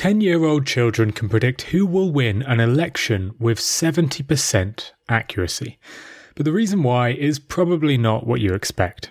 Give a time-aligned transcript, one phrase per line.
[0.00, 5.78] 10 year old children can predict who will win an election with 70% accuracy.
[6.34, 9.10] But the reason why is probably not what you expect.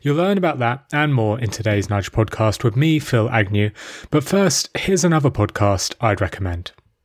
[0.00, 3.70] You'll learn about that and more in today's Nudge podcast with me, Phil Agnew.
[4.10, 6.72] But first, here's another podcast I'd recommend.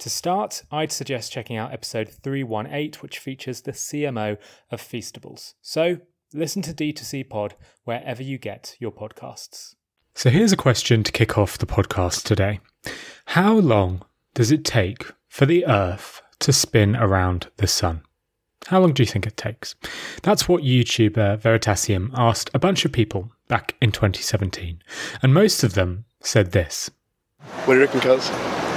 [0.00, 4.38] To start, I'd suggest checking out episode 318, which features the CMO
[4.70, 5.52] of Feastables.
[5.60, 5.98] So
[6.32, 7.54] listen to D2C Pod
[7.84, 9.74] wherever you get your podcasts.
[10.14, 12.60] So here's a question to kick off the podcast today
[13.26, 14.00] How long
[14.32, 18.00] does it take for the Earth to spin around the Sun?
[18.68, 19.74] How long do you think it takes?
[20.22, 24.82] That's what YouTuber Veritasium asked a bunch of people back in 2017,
[25.22, 26.90] and most of them said this.
[27.66, 28.69] What do you reckon, cuz?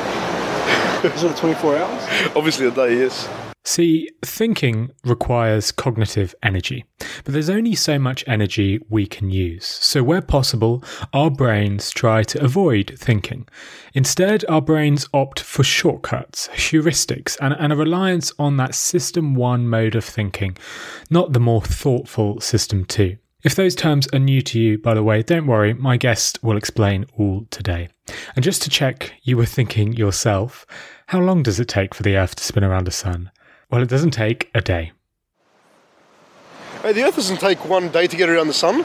[1.03, 2.03] Is it 24 hours?
[2.33, 3.27] Obviously, a day, yes.
[3.65, 6.85] See, thinking requires cognitive energy,
[7.23, 9.65] but there's only so much energy we can use.
[9.65, 13.47] So, where possible, our brains try to avoid thinking.
[13.93, 19.67] Instead, our brains opt for shortcuts, heuristics, and, and a reliance on that system one
[19.67, 20.57] mode of thinking,
[21.09, 23.17] not the more thoughtful system two.
[23.43, 26.55] If those terms are new to you, by the way, don't worry, my guest will
[26.55, 27.89] explain all today.
[28.37, 30.65] And just to check you were thinking yourself,
[31.07, 33.31] how long does it take for the Earth to spin around the Sun?
[33.69, 34.93] Well, it doesn't take a day.
[36.83, 38.79] Hey, the Earth doesn't take one day to get around the Sun.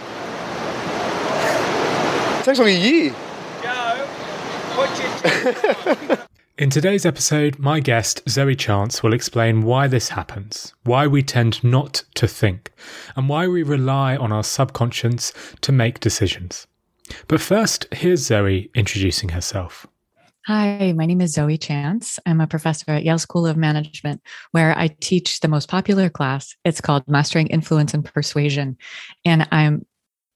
[2.41, 3.15] It takes like a year.
[3.63, 4.09] Go.
[6.59, 11.63] In today's episode, my guest, Zoe Chance, will explain why this happens, why we tend
[11.63, 12.73] not to think,
[13.15, 16.67] and why we rely on our subconscious to make decisions.
[17.29, 19.87] But first, here's Zoe introducing herself.
[20.47, 22.19] Hi, my name is Zoe Chance.
[22.27, 26.57] I'm a professor at Yale School of Management, where I teach the most popular class.
[26.65, 28.79] It's called Mastering Influence and Persuasion.
[29.25, 29.87] And I'm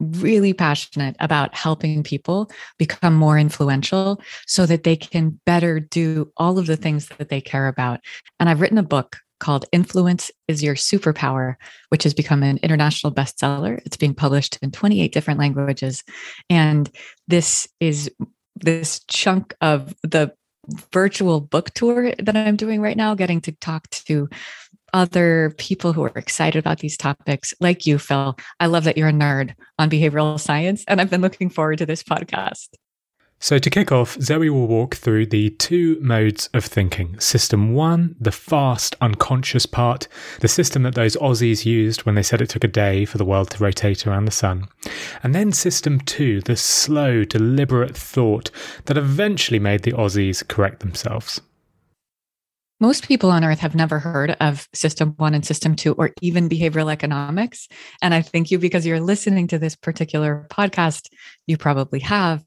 [0.02, 6.58] really passionate about helping people become more influential so that they can better do all
[6.58, 8.00] of the things that they care about.
[8.40, 11.56] And I've written a book called Influence is Your Superpower,
[11.88, 13.80] which has become an international bestseller.
[13.84, 16.04] It's being published in 28 different languages.
[16.48, 16.88] And
[17.26, 18.10] this is
[18.54, 20.32] this chunk of the
[20.92, 24.28] virtual book tour that I'm doing right now, getting to talk to
[24.92, 28.36] other people who are excited about these topics, like you, Phil.
[28.60, 31.86] I love that you're a nerd on behavioral science, and I've been looking forward to
[31.86, 32.68] this podcast.
[33.42, 37.18] So, to kick off, Zoe will walk through the two modes of thinking.
[37.18, 40.06] System one, the fast, unconscious part,
[40.38, 43.24] the system that those Aussies used when they said it took a day for the
[43.24, 44.68] world to rotate around the sun.
[45.24, 48.52] And then system two, the slow, deliberate thought
[48.84, 51.40] that eventually made the Aussies correct themselves.
[52.82, 56.48] Most people on earth have never heard of system one and system two, or even
[56.48, 57.68] behavioral economics.
[58.02, 61.08] And I think you, because you're listening to this particular podcast,
[61.46, 62.44] you probably have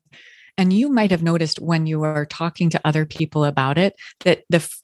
[0.58, 4.44] and you might have noticed when you are talking to other people about it that
[4.50, 4.82] the f-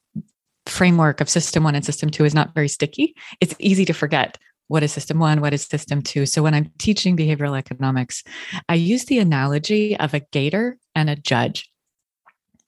[0.68, 3.14] framework of system one and system two is not very sticky.
[3.42, 4.38] It's easy to forget
[4.70, 6.26] what is system one, what is system two.
[6.26, 8.24] So when I'm teaching behavioral economics,
[8.70, 11.71] I use the analogy of a gator and a judge.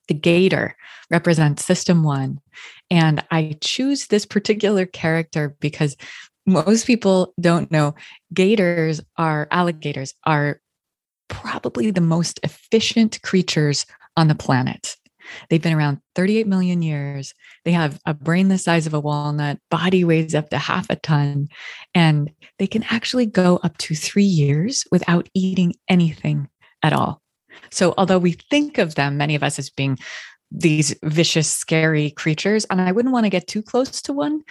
[0.08, 0.76] The gator
[1.10, 2.40] represents system one.
[2.90, 5.96] And I choose this particular character because
[6.46, 7.94] most people don't know
[8.32, 10.60] gators are alligators are
[11.28, 14.96] probably the most efficient creatures on the planet.
[15.48, 17.34] They've been around 38 million years.
[17.64, 20.96] They have a brain the size of a walnut, body weighs up to half a
[20.96, 21.48] ton,
[21.94, 26.48] and they can actually go up to three years without eating anything
[26.82, 27.22] at all.
[27.70, 29.98] So, although we think of them, many of us, as being
[30.50, 34.42] these vicious, scary creatures, and I wouldn't want to get too close to one,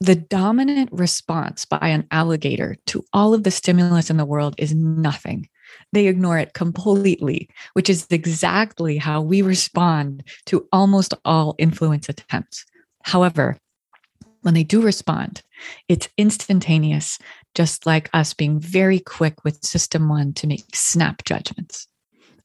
[0.00, 4.74] the dominant response by an alligator to all of the stimulus in the world is
[4.74, 5.48] nothing.
[5.92, 12.64] They ignore it completely, which is exactly how we respond to almost all influence attempts.
[13.02, 13.58] However,
[14.42, 15.42] when they do respond,
[15.88, 17.18] it's instantaneous,
[17.54, 21.88] just like us being very quick with system one to make snap judgments.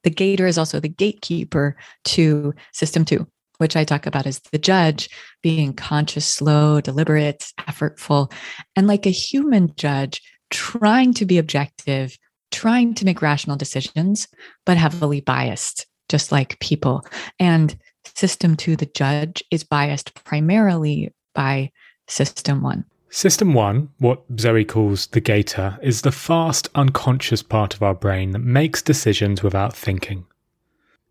[0.04, 3.28] The gator is also the gatekeeper to system two,
[3.58, 5.10] which I talk about as the judge
[5.42, 8.32] being conscious, slow, deliberate, effortful,
[8.76, 12.18] and like a human judge, trying to be objective
[12.54, 14.28] trying to make rational decisions,
[14.66, 17.06] but heavily biased, just like people.
[17.40, 17.76] And
[18.16, 21.72] system two, the judge, is biased primarily by
[22.08, 22.86] System 1.
[23.16, 28.32] System 1, what Zoe calls the gator, is the fast, unconscious part of our brain
[28.32, 30.26] that makes decisions without thinking.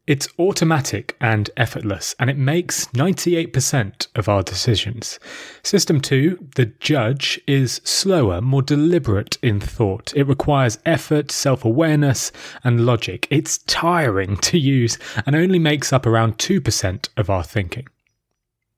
[0.09, 5.21] It's automatic and effortless, and it makes 98% of our decisions.
[5.63, 10.13] System 2, the judge, is slower, more deliberate in thought.
[10.17, 12.33] It requires effort, self awareness,
[12.65, 13.29] and logic.
[13.31, 17.87] It's tiring to use and only makes up around 2% of our thinking.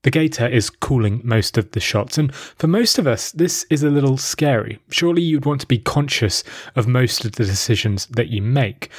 [0.05, 3.83] The gator is calling most of the shots, and for most of us, this is
[3.83, 4.79] a little scary.
[4.91, 6.45] Surely you'd want to be conscious
[6.77, 8.91] of most of the decisions that you make.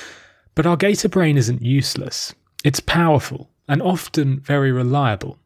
[0.56, 2.34] But our gator brain isn't useless.
[2.63, 5.38] It's powerful and often very reliable.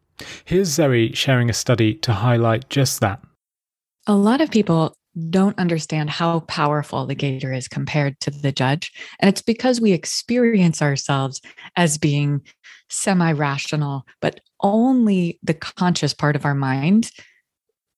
[0.46, 3.22] Here's Zoe sharing a study to highlight just that.
[4.08, 4.94] A lot of people
[5.30, 8.94] don't understand how powerful the gator is compared to the judge.
[9.20, 11.42] And it's because we experience ourselves
[11.76, 12.42] as being
[12.90, 17.12] semi rational, but only the conscious part of our mind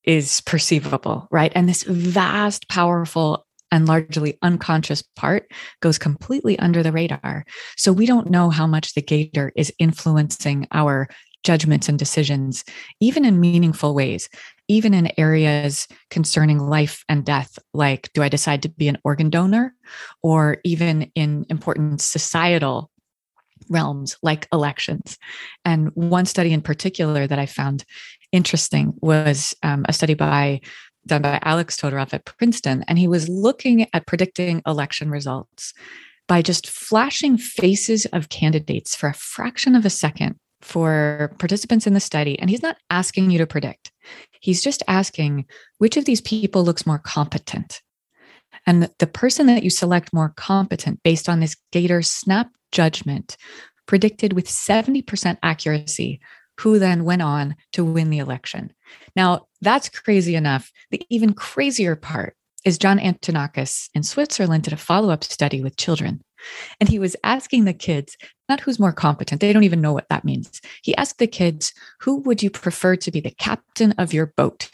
[0.04, 1.52] is perceivable, right?
[1.56, 5.50] And this vast, powerful and largely unconscious part
[5.82, 7.46] goes completely under the radar.
[7.78, 11.08] So we don't know how much the gator is influencing our
[11.44, 12.64] judgments and decisions,
[13.00, 14.30] even in meaningful ways,
[14.68, 19.30] even in areas concerning life and death, like do I decide to be an organ
[19.30, 19.74] donor,
[20.22, 22.92] or even in important societal
[23.70, 25.18] realms like elections.
[25.66, 27.86] And one study in particular that I found
[28.32, 30.62] interesting was um, a study by
[31.08, 35.74] done by Alex Todorov at Princeton, and he was looking at predicting election results
[36.28, 41.94] by just flashing faces of candidates for a fraction of a second for participants in
[41.94, 42.38] the study.
[42.40, 43.92] And he's not asking you to predict,
[44.40, 45.46] he's just asking
[45.80, 47.82] which of these people looks more competent.
[48.68, 53.38] And the person that you select more competent based on this Gator snap judgment
[53.86, 56.20] predicted with 70% accuracy
[56.60, 58.72] who then went on to win the election.
[59.16, 60.72] Now, that's crazy enough.
[60.92, 65.78] The even crazier part is John Antonakis in Switzerland did a follow up study with
[65.78, 66.22] children.
[66.80, 68.18] And he was asking the kids,
[68.50, 70.62] not who's more competent, they don't even know what that means.
[70.84, 74.70] He asked the kids, who would you prefer to be the captain of your boat?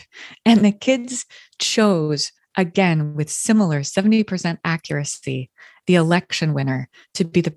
[0.46, 1.26] And the kids
[1.60, 5.50] chose, again, with similar 70% accuracy,
[5.88, 7.56] the election winner to be the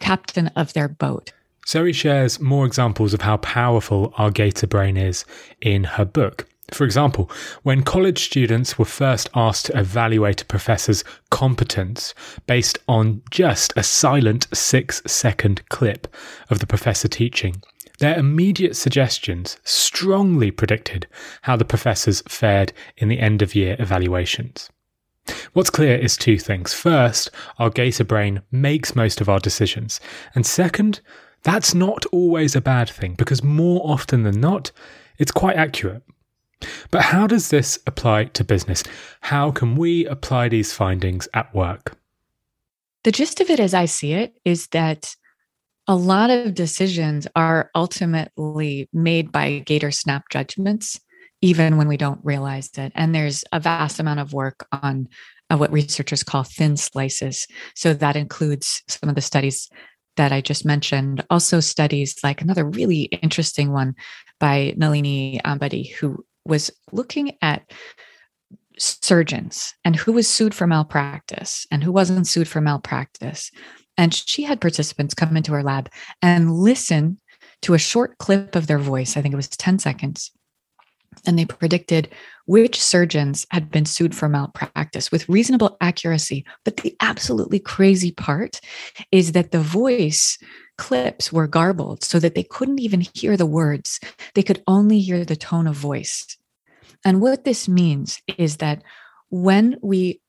[0.00, 1.32] captain of their boat.
[1.66, 5.24] Zoe shares more examples of how powerful our gator brain is
[5.60, 6.46] in her book.
[6.72, 7.30] For example,
[7.62, 12.14] when college students were first asked to evaluate a professor's competence
[12.46, 16.08] based on just a silent six second clip
[16.50, 17.62] of the professor teaching,
[17.98, 21.06] their immediate suggestions strongly predicted
[21.42, 24.70] how the professors fared in the end of year evaluations.
[25.52, 26.72] What's clear is two things.
[26.72, 30.00] First, our gator brain makes most of our decisions.
[30.34, 31.00] And second,
[31.42, 34.70] that's not always a bad thing because more often than not,
[35.18, 36.02] it's quite accurate.
[36.90, 38.84] But how does this apply to business?
[39.20, 41.96] How can we apply these findings at work?
[43.04, 45.16] The gist of it, as I see it, is that
[45.88, 51.00] a lot of decisions are ultimately made by Gator Snap judgments,
[51.42, 52.92] even when we don't realize it.
[52.94, 55.08] And there's a vast amount of work on
[55.50, 57.46] uh, what researchers call thin slices.
[57.74, 59.68] So that includes some of the studies
[60.16, 63.94] that I just mentioned, also studies like another really interesting one
[64.38, 67.70] by Nalini Ambady, who was looking at
[68.78, 73.50] surgeons and who was sued for malpractice and who wasn't sued for malpractice.
[73.96, 75.90] And she had participants come into her lab
[76.20, 77.18] and listen
[77.62, 79.16] to a short clip of their voice.
[79.16, 80.30] I think it was 10 seconds
[81.26, 82.08] and they predicted
[82.46, 86.44] which surgeons had been sued for malpractice with reasonable accuracy.
[86.64, 88.60] But the absolutely crazy part
[89.10, 90.38] is that the voice
[90.78, 94.00] clips were garbled so that they couldn't even hear the words,
[94.34, 96.36] they could only hear the tone of voice.
[97.04, 98.82] And what this means is that
[99.30, 100.20] when we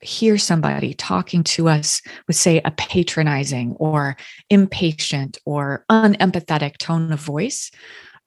[0.00, 4.16] hear somebody talking to us with, say, a patronizing or
[4.48, 7.70] impatient or unempathetic tone of voice,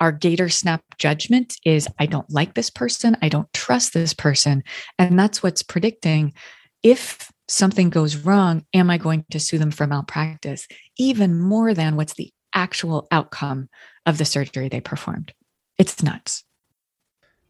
[0.01, 4.63] our gator snap judgment is I don't like this person, I don't trust this person.
[4.99, 6.33] And that's what's predicting
[6.83, 10.67] if something goes wrong, am I going to sue them for malpractice?
[10.97, 13.69] Even more than what's the actual outcome
[14.05, 15.33] of the surgery they performed.
[15.77, 16.43] It's nuts.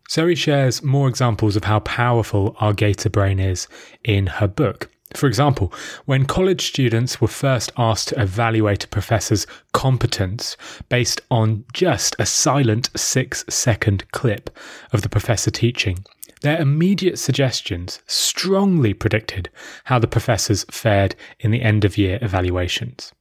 [0.10, 3.68] Zoe shares more examples of how powerful our gator brain is
[4.04, 4.90] in her book.
[5.14, 5.74] For example,
[6.06, 10.56] when college students were first asked to evaluate a professor's competence
[10.90, 14.50] based on just a silent six second clip
[14.94, 16.06] of the professor teaching,
[16.42, 19.50] their immediate suggestions strongly predicted
[19.86, 23.12] how the professors fared in the end of year evaluations.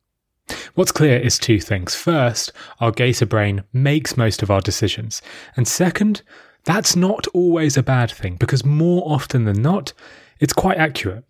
[0.75, 1.95] What's clear is two things.
[1.95, 5.23] First, our gator brain makes most of our decisions.
[5.57, 6.23] And second,
[6.65, 9.93] that's not always a bad thing because more often than not,
[10.41, 11.25] it's quite accurate.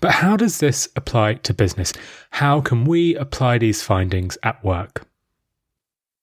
[0.00, 1.92] But how does this apply to business?
[2.30, 5.06] How can we apply these findings at work?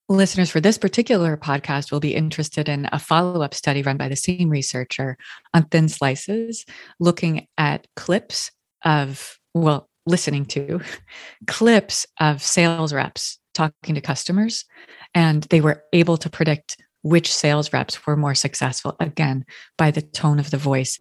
[0.08, 4.08] Listeners for this particular podcast will be interested in a follow up study run by
[4.08, 5.16] the same researcher
[5.52, 6.64] on thin slices,
[7.00, 8.52] looking at clips
[8.84, 10.80] of, well, listening to
[11.48, 14.64] clips of sales reps talking to customers.
[15.12, 19.44] And they were able to predict which sales reps were more successful, again,
[19.76, 21.00] by the tone of the voice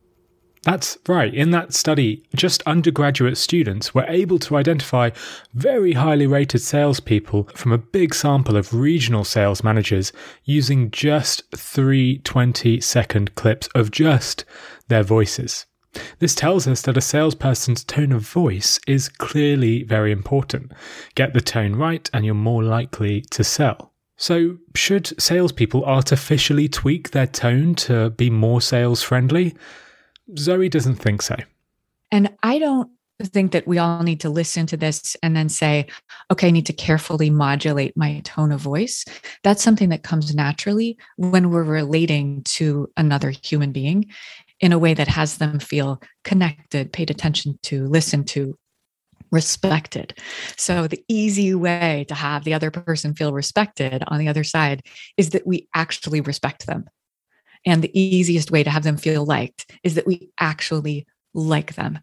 [0.66, 1.32] that's right.
[1.32, 5.12] In that study, just undergraduate students were able to identify
[5.54, 10.12] very highly rated salespeople from a big sample of regional sales managers
[10.44, 14.44] using just three 20 second clips of just
[14.88, 15.68] their voices.
[16.18, 20.72] This tells us that a salesperson's tone of voice is clearly very important.
[21.14, 23.94] Get the tone right, and you're more likely to sell.
[24.18, 29.54] So, should salespeople artificially tweak their tone to be more sales friendly?
[30.38, 31.36] Zoe doesn't think so.
[32.12, 32.90] And I don't
[33.24, 35.88] think that we all need to listen to this and then say,
[36.32, 39.06] okay, I need to carefully modulate my tone of voice.
[39.44, 44.12] That's something that comes naturally when we're relating to another human being
[44.60, 48.58] in a way that has them feel connected, paid attention to, listened to,
[49.32, 50.18] respected.
[50.58, 54.84] So, the easy way to have the other person feel respected on the other side
[55.18, 56.86] is that we actually respect them.
[57.66, 62.00] And the easiest way to have them feel liked is that we actually like them.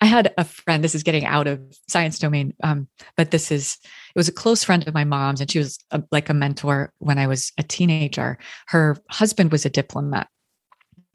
[0.00, 3.78] I had a friend, this is getting out of science domain, um, but this is,
[3.82, 6.92] it was a close friend of my mom's, and she was a, like a mentor
[6.98, 8.38] when I was a teenager.
[8.68, 10.28] Her husband was a diplomat,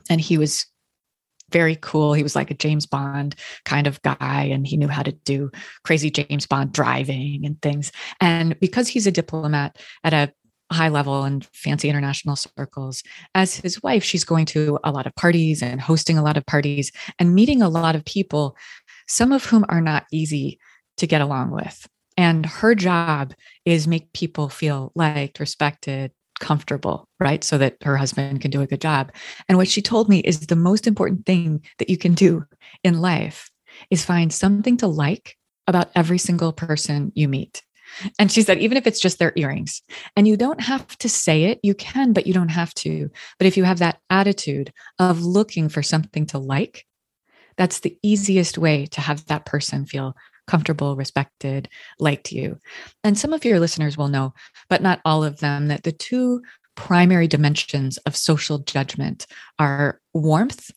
[0.10, 0.68] and he was
[1.52, 2.14] very cool.
[2.14, 3.36] He was like a James Bond
[3.66, 5.50] kind of guy, and he knew how to do
[5.84, 7.92] crazy James Bond driving and things.
[8.20, 10.32] And because he's a diplomat at a
[10.72, 13.04] high level and fancy international circles.
[13.36, 16.46] As his wife, she's going to a lot of parties and hosting a lot of
[16.46, 18.56] parties and meeting a lot of people,
[19.08, 20.60] some of whom are not easy
[20.98, 21.88] to get along with.
[22.18, 23.34] And her job
[23.66, 27.44] is make people feel liked, respected, comfortable, right?
[27.44, 29.12] So that her husband can do a good job.
[29.48, 32.44] And what she told me is the most important thing that you can do
[32.84, 33.50] in life
[33.90, 35.38] is find something to like
[35.68, 37.64] about every single person you meet.
[38.18, 39.82] And she said, even if it's just their earrings,
[40.16, 43.10] and you don't have to say it, you can, but you don't have to.
[43.38, 46.86] But if you have that attitude of looking for something to like,
[47.58, 50.16] that's the easiest way to have that person feel
[50.48, 51.70] comfortable, respected,
[52.00, 52.58] liked you.
[53.04, 54.34] And some of your listeners will know,
[54.70, 56.42] but not all of them, that the two
[56.76, 59.28] primary dimensions of social judgment
[59.60, 60.72] are warmth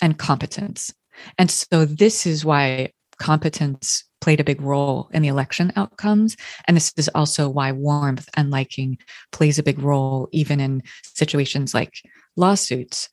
[0.00, 0.92] and competence.
[1.38, 6.36] And so this is why competence played a big role in the election outcomes.
[6.66, 8.98] And this is also why warmth and liking
[9.32, 12.02] plays a big role, even in situations like
[12.36, 13.08] lawsuits.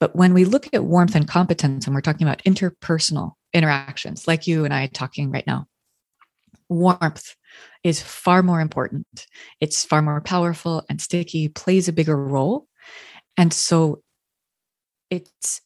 [0.00, 4.46] But when we look at warmth and competence, and we're talking about interpersonal interactions, like
[4.46, 5.66] you and I talking right now,
[6.68, 7.34] warmth
[7.84, 9.26] is far more important.
[9.60, 12.66] It's far more powerful and sticky, plays a bigger role.
[13.36, 14.02] And so
[15.10, 15.60] it's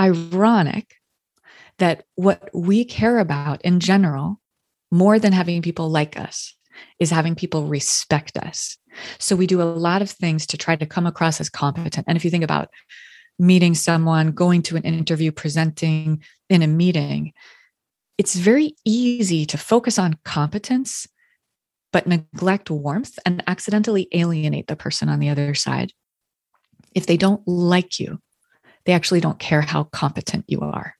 [0.00, 0.94] ironic
[1.78, 4.40] that what we care about in general,
[4.90, 6.54] more than having people like us,
[6.98, 8.76] is having people respect us.
[9.18, 12.06] So we do a lot of things to try to come across as competent.
[12.08, 12.68] And if you think about
[13.38, 17.32] meeting someone, going to an interview, presenting in a meeting,
[18.16, 21.06] it's very easy to focus on competence,
[21.92, 25.92] but neglect warmth and accidentally alienate the person on the other side.
[26.94, 28.18] If they don't like you,
[28.86, 30.97] they actually don't care how competent you are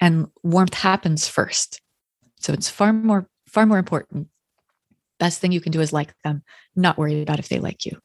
[0.00, 1.80] and warmth happens first.
[2.40, 4.28] So it's far more, far more important.
[5.18, 6.42] Best thing you can do is like them,
[6.74, 7.98] not worry about if they like you.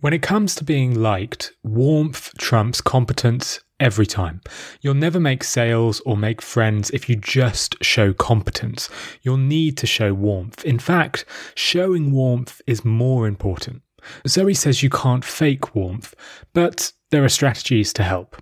[0.00, 4.40] When it comes to being liked, warmth trumps competence every time.
[4.80, 8.88] You'll never make sales or make friends if you just show competence.
[9.22, 10.64] You'll need to show warmth.
[10.64, 11.24] In fact,
[11.54, 13.82] showing warmth is more important.
[14.28, 16.14] Zoe says you can't fake warmth,
[16.52, 18.36] but there are strategies to help.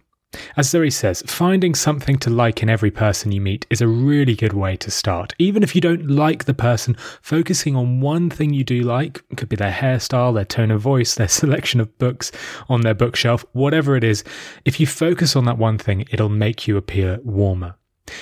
[0.57, 4.35] As Zoe says, finding something to like in every person you meet is a really
[4.35, 5.35] good way to start.
[5.39, 9.49] Even if you don't like the person, focusing on one thing you do like, could
[9.49, 12.33] be their hairstyle, their tone of voice, their selection of books
[12.69, 14.25] on their bookshelf, whatever it is,
[14.65, 17.77] if you focus on that one thing, it'll make you appear warmer.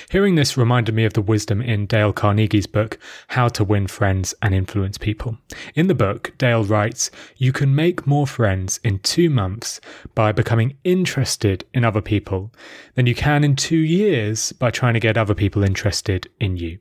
[0.09, 2.97] Hearing this reminded me of the wisdom in Dale Carnegie's book,
[3.29, 5.37] How to Win Friends and Influence People.
[5.75, 9.81] In the book, Dale writes, You can make more friends in two months
[10.15, 12.53] by becoming interested in other people
[12.95, 16.79] than you can in two years by trying to get other people interested in you.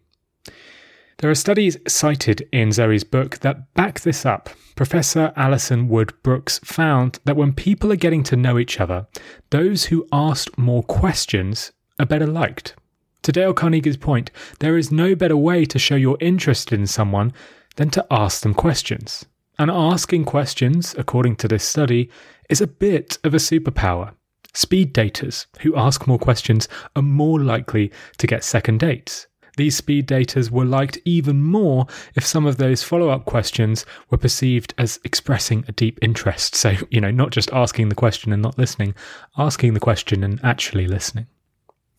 [1.18, 4.50] There are studies cited in Zoe's book that back this up.
[4.74, 9.06] Professor Alison Wood Brooks found that when people are getting to know each other,
[9.50, 12.74] those who asked more questions are better liked.
[13.22, 17.32] To Dale Carnegie's point, there is no better way to show you're interested in someone
[17.76, 19.24] than to ask them questions.
[19.58, 22.10] And asking questions, according to this study,
[22.50, 24.14] is a bit of a superpower.
[24.54, 29.28] Speed daters who ask more questions are more likely to get second dates.
[29.56, 34.18] These speed daters were liked even more if some of those follow up questions were
[34.18, 36.54] perceived as expressing a deep interest.
[36.54, 38.94] So, you know, not just asking the question and not listening,
[39.38, 41.26] asking the question and actually listening.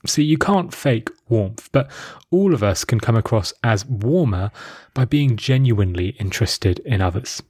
[0.06, 1.90] See, you can't fake warmth, but
[2.30, 4.52] all of us can come across as warmer
[4.94, 7.42] by being genuinely interested in others.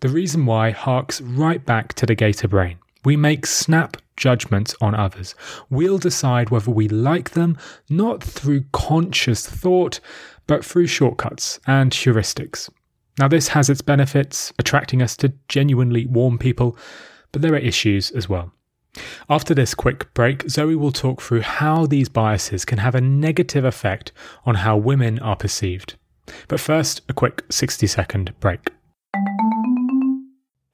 [0.00, 2.78] The reason why harks right back to the gator brain.
[3.04, 5.34] We make snap judgments on others.
[5.70, 7.56] We'll decide whether we like them
[7.88, 10.00] not through conscious thought,
[10.46, 12.68] but through shortcuts and heuristics.
[13.18, 16.76] Now, this has its benefits, attracting us to genuinely warm people,
[17.32, 18.52] but there are issues as well.
[19.28, 23.64] After this quick break, Zoe will talk through how these biases can have a negative
[23.64, 24.12] effect
[24.44, 25.96] on how women are perceived.
[26.48, 28.70] But first, a quick 60 second break.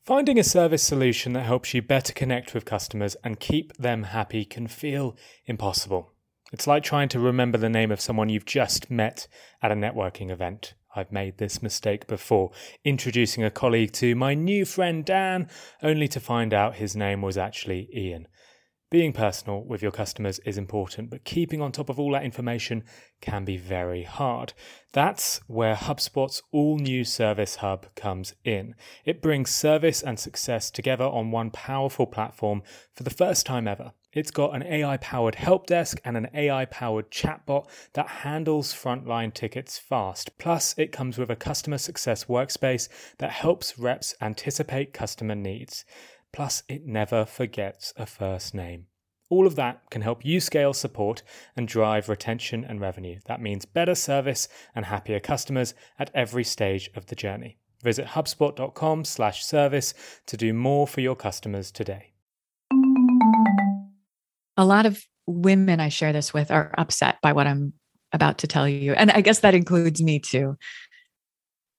[0.04, 4.44] Finding a service solution that helps you better connect with customers and keep them happy
[4.44, 6.12] can feel impossible.
[6.52, 9.26] It's like trying to remember the name of someone you've just met
[9.62, 10.74] at a networking event.
[10.94, 12.50] I've made this mistake before,
[12.84, 15.48] introducing a colleague to my new friend Dan,
[15.82, 18.28] only to find out his name was actually Ian.
[18.92, 22.84] Being personal with your customers is important, but keeping on top of all that information
[23.22, 24.52] can be very hard.
[24.92, 28.74] That's where HubSpot's all new Service Hub comes in.
[29.06, 32.62] It brings service and success together on one powerful platform
[32.94, 33.92] for the first time ever.
[34.12, 39.32] It's got an AI powered help desk and an AI powered chatbot that handles frontline
[39.32, 40.36] tickets fast.
[40.36, 42.88] Plus, it comes with a customer success workspace
[43.18, 45.86] that helps reps anticipate customer needs.
[46.30, 48.86] Plus, it never forgets a first name.
[49.30, 51.22] All of that can help you scale support
[51.56, 53.18] and drive retention and revenue.
[53.24, 57.56] That means better service and happier customers at every stage of the journey.
[57.82, 59.94] Visit hubspot.com/service
[60.26, 62.11] to do more for your customers today.
[64.56, 67.72] A lot of women I share this with are upset by what I'm
[68.12, 68.92] about to tell you.
[68.92, 70.56] And I guess that includes me too.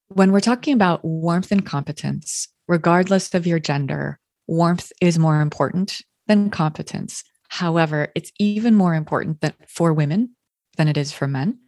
[0.07, 6.01] When we're talking about warmth and competence, regardless of your gender, warmth is more important
[6.27, 7.23] than competence.
[7.49, 10.35] However, it's even more important that for women
[10.77, 11.59] than it is for men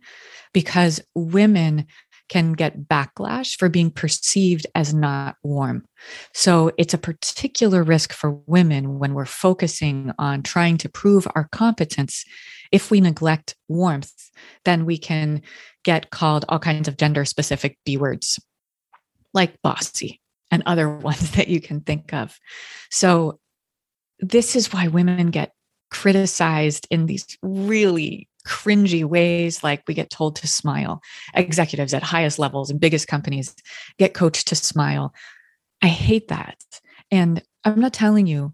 [0.54, 1.86] because women
[2.30, 5.86] can get backlash for being perceived as not warm.
[6.34, 11.48] So it's a particular risk for women when we're focusing on trying to prove our
[11.52, 12.26] competence.
[12.72, 14.32] If we neglect warmth,
[14.64, 15.42] then we can
[15.84, 18.40] get called all kinds of gender specific B words
[19.36, 22.40] like bossy, and other ones that you can think of.
[22.90, 23.40] So,
[24.20, 25.52] this is why women get
[25.92, 31.02] criticized in these really cringy ways like we get told to smile
[31.34, 33.56] executives at highest levels and biggest companies
[33.98, 35.14] get coached to smile
[35.82, 36.58] i hate that
[37.12, 38.54] and i'm not telling you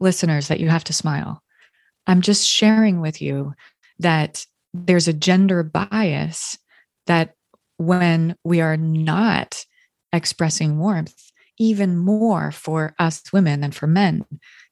[0.00, 1.42] listeners that you have to smile
[2.06, 3.52] i'm just sharing with you
[3.98, 6.58] that there's a gender bias
[7.06, 7.34] that
[7.78, 9.64] when we are not
[10.12, 14.24] expressing warmth even more for us women than for men.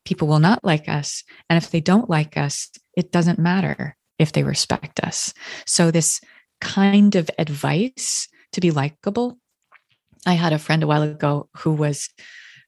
[0.04, 1.24] People will not like us.
[1.48, 5.34] And if they don't like us, it doesn't matter if they respect us.
[5.66, 6.20] So, this
[6.60, 9.38] kind of advice to be likable.
[10.26, 12.08] I had a friend a while ago who was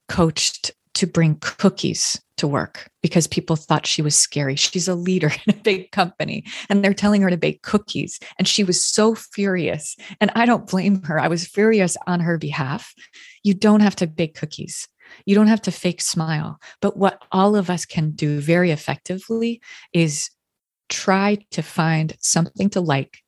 [0.08, 4.56] coached to bring cookies to work because people thought she was scary.
[4.56, 8.18] She's a leader in a big company and they're telling her to bake cookies.
[8.38, 9.96] And she was so furious.
[10.20, 11.18] And I don't blame her.
[11.18, 12.94] I was furious on her behalf.
[13.42, 14.88] You don't have to bake cookies.
[15.24, 16.58] You don't have to fake smile.
[16.80, 19.60] But what all of us can do very effectively
[19.92, 20.30] is
[20.88, 23.18] try to find something to like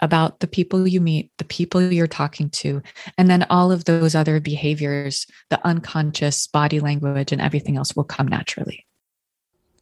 [0.00, 2.82] about the people you meet, the people you're talking to,
[3.16, 8.04] and then all of those other behaviors, the unconscious body language, and everything else will
[8.04, 8.86] come naturally.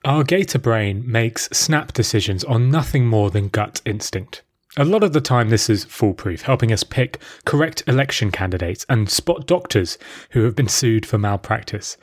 [0.04, 4.42] Our gator brain makes snap decisions on nothing more than gut instinct.
[4.76, 9.08] A lot of the time, this is foolproof, helping us pick correct election candidates and
[9.08, 9.98] spot doctors
[10.30, 11.96] who have been sued for malpractice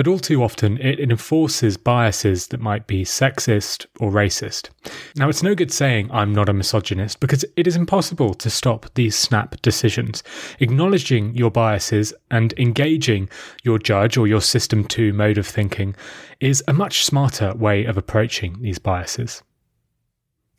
[0.00, 4.70] but all too often it enforces biases that might be sexist or racist.
[5.14, 8.86] Now, it's no good saying I'm not a misogynist because it is impossible to stop
[8.94, 10.22] these snap decisions.
[10.58, 13.28] Acknowledging your biases and engaging
[13.62, 15.94] your judge or your system 2 mode of thinking
[16.40, 19.42] is a much smarter way of approaching these biases.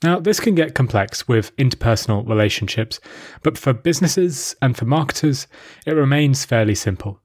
[0.04, 3.00] Now, this can get complex with interpersonal relationships,
[3.42, 5.48] but for businesses and for marketers,
[5.88, 7.20] it remains fairly simple.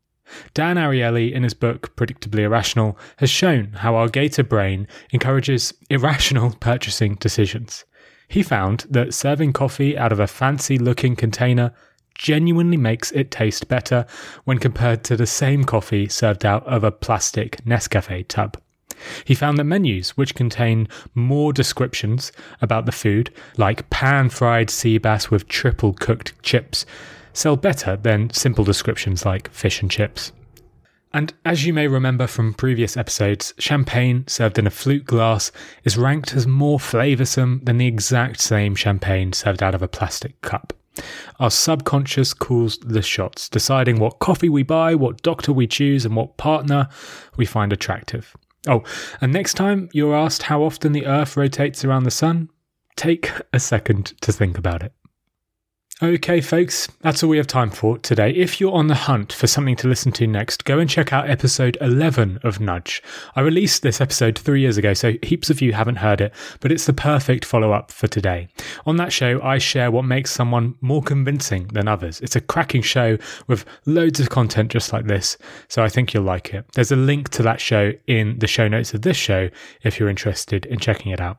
[0.55, 6.51] Dan Ariely, in his book Predictably Irrational, has shown how our gator brain encourages irrational
[6.61, 7.85] purchasing decisions.
[8.29, 11.73] He found that serving coffee out of a fancy looking container
[12.15, 14.07] genuinely makes it taste better
[14.45, 18.57] when compared to the same coffee served out of a plastic Nescafe tub.
[19.25, 24.99] He found that menus which contain more descriptions about the food, like pan fried sea
[24.99, 26.87] bass with triple cooked chips,
[27.37, 30.33] sell better than simple descriptions like fish and chips.
[31.13, 35.53] And as you may remember from previous episodes, champagne served in a flute glass
[35.85, 40.41] is ranked as more flavoursome than the exact same champagne served out of a plastic
[40.43, 40.73] cup.
[41.39, 46.17] Our subconscious calls the shots, deciding what coffee we buy, what doctor we choose, and
[46.17, 46.89] what partner
[47.37, 48.35] we find attractive.
[48.67, 48.83] Oh,
[49.21, 52.49] and next time you're asked how often the Earth rotates around the Sun,
[52.97, 54.93] take a second to think about it.
[56.03, 58.31] Okay, folks, that's all we have time for today.
[58.33, 61.31] If you're on the hunt for something to listen to next, go and check out
[61.31, 63.03] episode 11 of Nudge.
[63.35, 66.71] I released this episode three years ago, so heaps of you haven't heard it, but
[66.71, 68.49] it's the perfect follow up for today.
[68.85, 72.21] On that show, I share what makes someone more convincing than others.
[72.21, 76.25] It's a cracking show with loads of content just like this, so I think you'll
[76.25, 76.67] like it.
[76.75, 79.49] There's a link to that show in the show notes of this show
[79.83, 81.39] if you're interested in checking it out.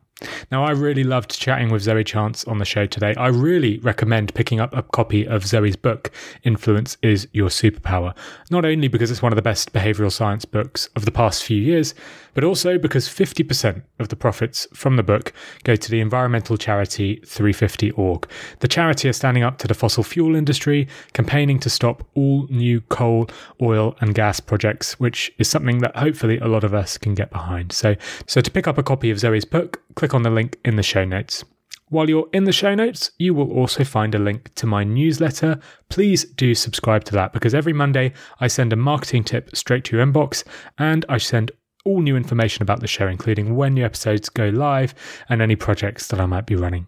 [0.51, 3.13] Now, I really loved chatting with Zoe Chance on the show today.
[3.17, 6.11] I really recommend picking up a copy of Zoe's book,
[6.43, 8.15] Influence is Your Superpower,
[8.49, 11.61] not only because it's one of the best behavioral science books of the past few
[11.61, 11.93] years,
[12.33, 17.19] but also because 50% of the profits from the book go to the environmental charity
[17.25, 18.25] 350org.
[18.59, 22.81] The charity is standing up to the fossil fuel industry, campaigning to stop all new
[22.81, 23.29] coal,
[23.61, 27.31] oil, and gas projects, which is something that hopefully a lot of us can get
[27.31, 27.71] behind.
[27.71, 30.77] So, so to pick up a copy of Zoe's book, click on the link in
[30.77, 31.43] the show notes.
[31.89, 35.59] While you're in the show notes, you will also find a link to my newsletter.
[35.89, 39.97] Please do subscribe to that because every Monday I send a marketing tip straight to
[39.97, 40.45] your inbox
[40.77, 41.51] and I send
[41.83, 44.93] all new information about the show, including when new episodes go live
[45.27, 46.87] and any projects that I might be running.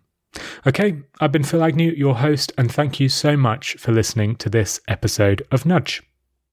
[0.65, 4.49] Okay, I've been Phil Agnew, your host, and thank you so much for listening to
[4.49, 6.09] this episode of Nudge.